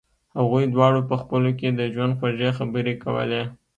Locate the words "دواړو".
0.75-1.01